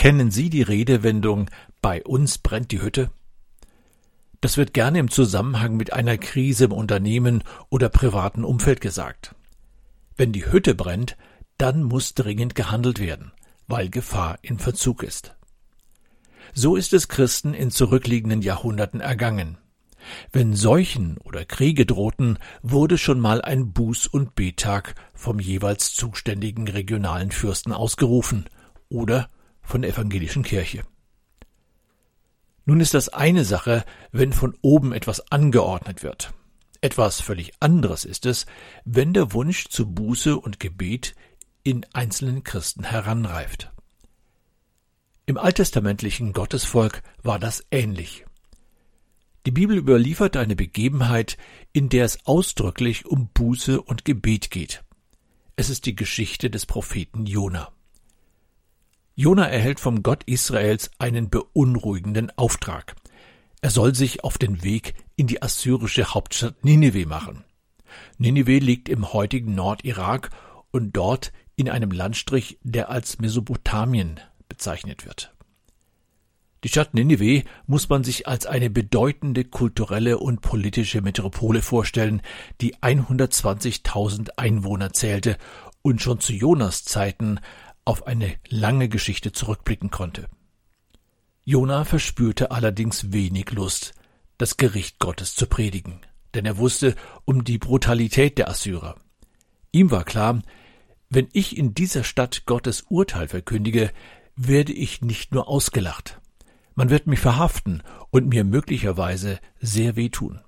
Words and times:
Kennen 0.00 0.30
Sie 0.30 0.48
die 0.48 0.62
Redewendung 0.62 1.50
Bei 1.82 2.02
uns 2.02 2.38
brennt 2.38 2.70
die 2.70 2.80
Hütte? 2.80 3.10
Das 4.40 4.56
wird 4.56 4.72
gerne 4.72 4.98
im 4.98 5.10
Zusammenhang 5.10 5.76
mit 5.76 5.92
einer 5.92 6.16
Krise 6.16 6.64
im 6.64 6.72
Unternehmen 6.72 7.44
oder 7.68 7.90
privaten 7.90 8.42
Umfeld 8.42 8.80
gesagt. 8.80 9.34
Wenn 10.16 10.32
die 10.32 10.50
Hütte 10.50 10.74
brennt, 10.74 11.18
dann 11.58 11.82
muss 11.82 12.14
dringend 12.14 12.54
gehandelt 12.54 12.98
werden, 12.98 13.32
weil 13.66 13.90
Gefahr 13.90 14.38
in 14.40 14.58
Verzug 14.58 15.02
ist. 15.02 15.34
So 16.54 16.76
ist 16.76 16.94
es 16.94 17.08
Christen 17.08 17.52
in 17.52 17.70
zurückliegenden 17.70 18.40
Jahrhunderten 18.40 19.02
ergangen. 19.02 19.58
Wenn 20.32 20.56
Seuchen 20.56 21.18
oder 21.18 21.44
Kriege 21.44 21.84
drohten, 21.84 22.38
wurde 22.62 22.96
schon 22.96 23.20
mal 23.20 23.42
ein 23.42 23.74
Buß- 23.74 24.08
und 24.08 24.34
Bettag 24.34 24.94
vom 25.12 25.40
jeweils 25.40 25.92
zuständigen 25.92 26.68
regionalen 26.68 27.32
Fürsten 27.32 27.74
ausgerufen 27.74 28.46
oder 28.88 29.28
von 29.70 29.82
der 29.82 29.92
evangelischen 29.92 30.42
Kirche. 30.42 30.82
Nun 32.66 32.80
ist 32.80 32.94
das 32.94 33.08
eine 33.08 33.44
Sache, 33.44 33.84
wenn 34.12 34.32
von 34.32 34.56
oben 34.60 34.92
etwas 34.92 35.32
angeordnet 35.32 36.02
wird. 36.02 36.34
Etwas 36.80 37.20
völlig 37.20 37.52
anderes 37.60 38.04
ist 38.04 38.26
es, 38.26 38.46
wenn 38.84 39.12
der 39.12 39.32
Wunsch 39.32 39.68
zu 39.68 39.92
Buße 39.92 40.36
und 40.36 40.60
Gebet 40.60 41.14
in 41.62 41.86
einzelnen 41.92 42.42
Christen 42.42 42.84
heranreift. 42.84 43.70
Im 45.26 45.36
alttestamentlichen 45.36 46.32
Gottesvolk 46.32 47.02
war 47.22 47.38
das 47.38 47.64
ähnlich. 47.70 48.24
Die 49.46 49.52
Bibel 49.52 49.76
überliefert 49.76 50.36
eine 50.36 50.56
Begebenheit, 50.56 51.38
in 51.72 51.88
der 51.88 52.04
es 52.04 52.26
ausdrücklich 52.26 53.06
um 53.06 53.28
Buße 53.28 53.80
und 53.80 54.04
Gebet 54.04 54.50
geht. 54.50 54.82
Es 55.56 55.70
ist 55.70 55.86
die 55.86 55.94
Geschichte 55.94 56.50
des 56.50 56.66
Propheten 56.66 57.26
Jona. 57.26 57.72
Jona 59.14 59.46
erhält 59.48 59.80
vom 59.80 60.02
Gott 60.02 60.24
Israels 60.24 60.90
einen 60.98 61.30
beunruhigenden 61.30 62.30
Auftrag. 62.36 62.94
Er 63.60 63.70
soll 63.70 63.94
sich 63.94 64.24
auf 64.24 64.38
den 64.38 64.62
Weg 64.62 64.94
in 65.16 65.26
die 65.26 65.42
assyrische 65.42 66.14
Hauptstadt 66.14 66.64
Ninive 66.64 67.06
machen. 67.06 67.44
Ninive 68.18 68.58
liegt 68.58 68.88
im 68.88 69.12
heutigen 69.12 69.54
Nordirak 69.54 70.30
und 70.70 70.96
dort 70.96 71.32
in 71.56 71.68
einem 71.68 71.90
Landstrich, 71.90 72.58
der 72.62 72.88
als 72.88 73.18
Mesopotamien 73.18 74.20
bezeichnet 74.48 75.04
wird. 75.04 75.34
Die 76.62 76.68
Stadt 76.68 76.92
Ninive 76.92 77.44
muss 77.66 77.88
man 77.88 78.04
sich 78.04 78.28
als 78.28 78.44
eine 78.46 78.68
bedeutende 78.68 79.44
kulturelle 79.44 80.18
und 80.18 80.42
politische 80.42 81.00
Metropole 81.00 81.62
vorstellen, 81.62 82.20
die 82.60 82.76
120.000 82.76 84.30
Einwohner 84.36 84.92
zählte 84.92 85.38
und 85.82 86.02
schon 86.02 86.20
zu 86.20 86.34
Jonas 86.34 86.84
Zeiten 86.84 87.40
auf 87.90 88.06
eine 88.06 88.36
lange 88.48 88.88
Geschichte 88.88 89.32
zurückblicken 89.32 89.90
konnte. 89.90 90.28
Jona 91.44 91.84
verspürte 91.84 92.52
allerdings 92.52 93.12
wenig 93.12 93.50
Lust, 93.50 93.94
das 94.38 94.56
Gericht 94.56 95.00
Gottes 95.00 95.34
zu 95.34 95.48
predigen, 95.48 95.98
denn 96.34 96.46
er 96.46 96.56
wusste 96.56 96.94
um 97.24 97.42
die 97.42 97.58
Brutalität 97.58 98.38
der 98.38 98.48
Assyrer. 98.48 98.94
Ihm 99.72 99.90
war 99.90 100.04
klar, 100.04 100.40
wenn 101.08 101.26
ich 101.32 101.58
in 101.58 101.74
dieser 101.74 102.04
Stadt 102.04 102.46
Gottes 102.46 102.82
Urteil 102.88 103.26
verkündige, 103.26 103.90
werde 104.36 104.72
ich 104.72 105.02
nicht 105.02 105.34
nur 105.34 105.48
ausgelacht, 105.48 106.20
man 106.76 106.90
wird 106.90 107.08
mich 107.08 107.18
verhaften 107.18 107.82
und 108.10 108.28
mir 108.28 108.44
möglicherweise 108.44 109.40
sehr 109.60 109.96
wehtun. 109.96 110.38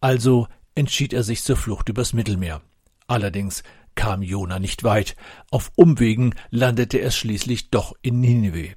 Also 0.00 0.48
entschied 0.74 1.12
er 1.12 1.24
sich 1.24 1.42
zur 1.42 1.58
Flucht 1.58 1.90
übers 1.90 2.14
Mittelmeer. 2.14 2.62
Allerdings 3.06 3.64
kam 4.00 4.22
Jona 4.22 4.58
nicht 4.58 4.82
weit. 4.82 5.14
Auf 5.50 5.72
Umwegen 5.76 6.34
landete 6.48 6.96
er 6.96 7.10
schließlich 7.10 7.68
doch 7.68 7.94
in 8.00 8.18
Ninive. 8.18 8.72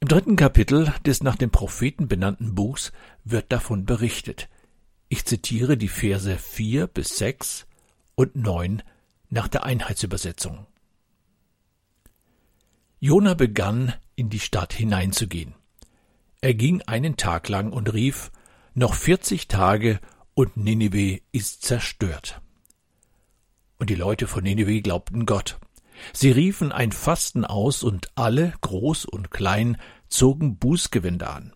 Im 0.00 0.08
dritten 0.08 0.36
Kapitel 0.36 0.94
des 1.04 1.22
nach 1.22 1.36
dem 1.36 1.50
Propheten 1.50 2.08
benannten 2.08 2.54
Buchs 2.54 2.90
wird 3.22 3.52
davon 3.52 3.84
berichtet. 3.84 4.48
Ich 5.10 5.26
zitiere 5.26 5.76
die 5.76 5.88
Verse 5.88 6.38
vier 6.38 6.86
bis 6.86 7.18
sechs 7.18 7.66
und 8.14 8.34
neun 8.34 8.82
nach 9.28 9.46
der 9.46 9.64
Einheitsübersetzung. 9.64 10.66
Jona 12.98 13.34
begann, 13.34 13.92
in 14.16 14.30
die 14.30 14.40
Stadt 14.40 14.72
hineinzugehen. 14.72 15.54
Er 16.40 16.54
ging 16.54 16.80
einen 16.80 17.18
Tag 17.18 17.50
lang 17.50 17.74
und 17.74 17.92
rief, 17.92 18.32
noch 18.72 18.94
vierzig 18.94 19.48
Tage 19.48 20.00
und 20.32 20.56
Ninive 20.56 21.20
ist 21.30 21.62
zerstört. 21.62 22.40
Und 23.82 23.90
die 23.90 23.96
Leute 23.96 24.28
von 24.28 24.44
Ninive 24.44 24.80
glaubten 24.80 25.26
Gott. 25.26 25.58
Sie 26.12 26.30
riefen 26.30 26.70
ein 26.70 26.92
Fasten 26.92 27.44
aus 27.44 27.82
und 27.82 28.12
alle, 28.14 28.52
groß 28.60 29.06
und 29.06 29.32
klein, 29.32 29.76
zogen 30.08 30.56
Bußgewände 30.56 31.28
an. 31.28 31.52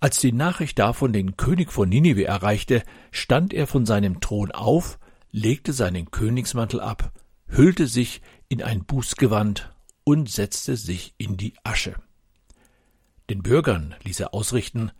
Als 0.00 0.18
die 0.18 0.32
Nachricht 0.32 0.78
davon 0.78 1.14
den 1.14 1.38
König 1.38 1.72
von 1.72 1.88
Ninive 1.88 2.26
erreichte, 2.26 2.82
stand 3.10 3.54
er 3.54 3.66
von 3.66 3.86
seinem 3.86 4.20
Thron 4.20 4.52
auf, 4.52 4.98
legte 5.32 5.72
seinen 5.72 6.10
Königsmantel 6.10 6.78
ab, 6.78 7.10
hüllte 7.46 7.86
sich 7.86 8.20
in 8.50 8.62
ein 8.62 8.84
Bußgewand 8.84 9.72
und 10.04 10.28
setzte 10.28 10.76
sich 10.76 11.14
in 11.16 11.38
die 11.38 11.54
Asche. 11.64 11.94
Den 13.30 13.42
Bürgern 13.42 13.94
ließ 14.04 14.20
er 14.20 14.34
ausrichten, 14.34 14.90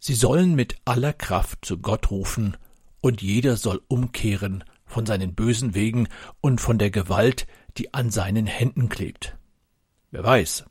sie 0.00 0.14
sollen 0.14 0.54
mit 0.54 0.76
aller 0.84 1.14
Kraft 1.14 1.64
zu 1.64 1.78
Gott 1.78 2.10
rufen, 2.10 2.58
und 3.00 3.22
jeder 3.22 3.56
soll 3.56 3.80
umkehren 3.88 4.64
von 4.88 5.06
seinen 5.06 5.34
bösen 5.34 5.74
Wegen 5.74 6.08
und 6.40 6.60
von 6.60 6.78
der 6.78 6.90
Gewalt, 6.90 7.46
die 7.76 7.94
an 7.94 8.10
seinen 8.10 8.46
Händen 8.46 8.88
klebt. 8.88 9.36
Wer 10.10 10.24
weiß, 10.24 10.64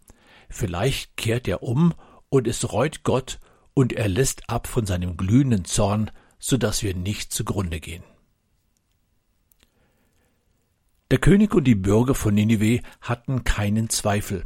vielleicht 0.49 1.15
kehrt 1.15 1.47
er 1.47 1.63
um 1.63 1.93
und 2.29 2.47
es 2.47 2.73
reut 2.73 3.03
Gott 3.03 3.39
und 3.73 3.93
er 3.93 4.09
lässt 4.09 4.49
ab 4.49 4.67
von 4.67 4.85
seinem 4.85 5.15
glühenden 5.15 5.63
Zorn, 5.63 6.11
so 6.39 6.57
dass 6.57 6.83
wir 6.83 6.95
nicht 6.95 7.31
zugrunde 7.31 7.79
gehen. 7.79 8.03
Der 11.09 11.19
König 11.19 11.53
und 11.53 11.63
die 11.63 11.75
Bürger 11.75 12.15
von 12.15 12.33
Ninive 12.33 12.81
hatten 12.99 13.45
keinen 13.45 13.89
Zweifel. 13.89 14.43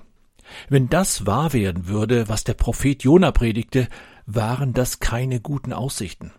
Wenn 0.70 0.90
das 0.90 1.26
wahr 1.26 1.54
werden 1.54 1.88
würde, 1.88 2.30
was 2.30 2.44
der 2.44 2.54
Prophet 2.54 3.04
Jona 3.04 3.32
predigte, 3.32 3.88
waren 4.26 4.74
das 4.74 5.00
keine 5.00 5.40
guten 5.40 5.74
Aussichten. 5.74 6.32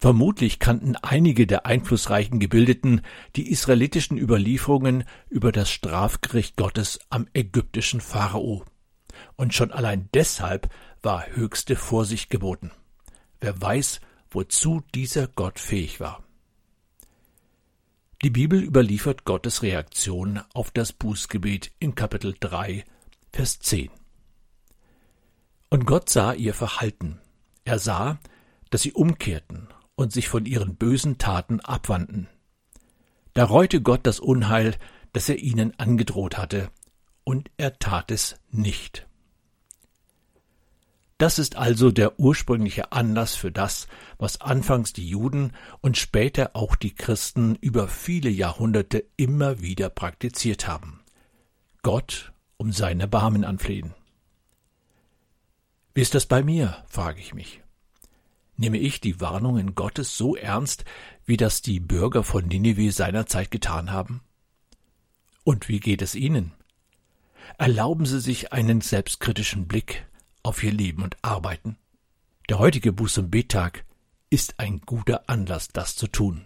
Vermutlich 0.00 0.60
kannten 0.60 0.94
einige 0.94 1.46
der 1.48 1.66
einflussreichen 1.66 2.38
Gebildeten 2.38 3.02
die 3.34 3.50
israelitischen 3.50 4.16
Überlieferungen 4.16 5.04
über 5.28 5.50
das 5.50 5.70
Strafgericht 5.70 6.56
Gottes 6.56 7.00
am 7.10 7.26
ägyptischen 7.34 8.00
Pharao. 8.00 8.64
Und 9.34 9.54
schon 9.54 9.72
allein 9.72 10.08
deshalb 10.14 10.72
war 11.02 11.26
höchste 11.26 11.74
Vorsicht 11.74 12.30
geboten. 12.30 12.70
Wer 13.40 13.60
weiß, 13.60 14.00
wozu 14.30 14.82
dieser 14.94 15.26
Gott 15.26 15.58
fähig 15.58 15.98
war. 15.98 16.22
Die 18.22 18.30
Bibel 18.30 18.62
überliefert 18.62 19.24
Gottes 19.24 19.62
Reaktion 19.62 20.40
auf 20.54 20.70
das 20.70 20.92
Bußgebet 20.92 21.72
in 21.80 21.96
Kapitel 21.96 22.34
3, 22.38 22.84
Vers 23.32 23.58
10. 23.60 23.90
Und 25.70 25.86
Gott 25.86 26.08
sah 26.08 26.32
ihr 26.34 26.54
Verhalten. 26.54 27.20
Er 27.64 27.78
sah, 27.78 28.18
dass 28.70 28.82
sie 28.82 28.92
umkehrten 28.92 29.68
und 29.98 30.12
sich 30.12 30.28
von 30.28 30.46
ihren 30.46 30.76
bösen 30.76 31.18
Taten 31.18 31.58
abwandten. 31.58 32.28
Da 33.34 33.44
reute 33.44 33.82
Gott 33.82 34.06
das 34.06 34.20
Unheil, 34.20 34.76
das 35.12 35.28
er 35.28 35.38
ihnen 35.38 35.76
angedroht 35.76 36.38
hatte, 36.38 36.70
und 37.24 37.50
er 37.56 37.80
tat 37.80 38.12
es 38.12 38.36
nicht. 38.48 39.08
Das 41.18 41.40
ist 41.40 41.56
also 41.56 41.90
der 41.90 42.20
ursprüngliche 42.20 42.92
Anlass 42.92 43.34
für 43.34 43.50
das, 43.50 43.88
was 44.18 44.40
anfangs 44.40 44.92
die 44.92 45.08
Juden 45.08 45.52
und 45.80 45.96
später 45.96 46.54
auch 46.54 46.76
die 46.76 46.94
Christen 46.94 47.56
über 47.56 47.88
viele 47.88 48.30
Jahrhunderte 48.30 49.04
immer 49.16 49.60
wieder 49.60 49.90
praktiziert 49.90 50.68
haben. 50.68 51.00
Gott 51.82 52.32
um 52.56 52.70
sein 52.70 53.00
Erbarmen 53.00 53.44
anflehen. 53.44 53.94
Wie 55.92 56.02
ist 56.02 56.14
das 56.14 56.26
bei 56.26 56.44
mir, 56.44 56.84
frage 56.86 57.18
ich 57.18 57.34
mich. 57.34 57.62
Nehme 58.60 58.78
ich 58.78 59.00
die 59.00 59.20
Warnungen 59.20 59.76
Gottes 59.76 60.16
so 60.16 60.34
ernst, 60.34 60.84
wie 61.24 61.36
das 61.36 61.62
die 61.62 61.78
Bürger 61.78 62.24
von 62.24 62.44
Ninive 62.44 62.90
seinerzeit 62.90 63.52
getan 63.52 63.92
haben? 63.92 64.20
Und 65.44 65.68
wie 65.68 65.78
geht 65.78 66.02
es 66.02 66.16
Ihnen? 66.16 66.50
Erlauben 67.56 68.04
Sie 68.04 68.20
sich 68.20 68.52
einen 68.52 68.80
selbstkritischen 68.80 69.68
Blick, 69.68 70.04
auf 70.42 70.64
ihr 70.64 70.72
Leben 70.72 71.04
und 71.04 71.16
Arbeiten. 71.22 71.76
Der 72.48 72.58
heutige 72.58 72.90
Buß- 72.90 73.20
und 73.20 73.30
Bettag 73.30 73.84
ist 74.28 74.58
ein 74.58 74.80
guter 74.80 75.30
Anlass, 75.30 75.68
das 75.68 75.94
zu 75.94 76.08
tun. 76.08 76.44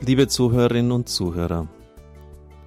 Liebe 0.00 0.26
Zuhörerinnen 0.26 0.90
und 0.90 1.10
Zuhörer, 1.10 1.68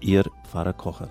Ihr 0.00 0.24
Pfarrer 0.44 0.74
Kocher. 0.74 1.08